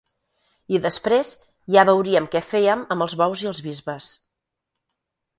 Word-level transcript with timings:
I 0.75 0.79
després, 0.83 1.33
ja 1.75 1.83
veuríem 1.89 2.27
què 2.35 2.41
fèiem 2.45 2.81
amb 2.95 3.05
els 3.07 3.15
bous 3.19 3.43
i 3.45 3.49
els 3.53 3.59
bisbes. 3.67 4.09